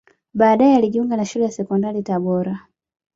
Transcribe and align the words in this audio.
Baadae 0.33 0.75
alijiunga 0.75 1.17
na 1.17 1.25
Shule 1.25 1.45
ya 1.45 1.51
Sekondari 1.51 2.03
Tabora 2.03 2.67